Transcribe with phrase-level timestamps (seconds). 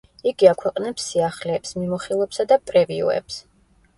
[0.29, 3.37] იგი აქვეყნებს სიახლეებს, მიმოხილვებსა და პრევიუებს.